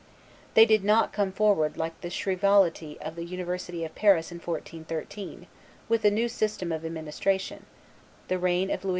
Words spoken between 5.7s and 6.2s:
with a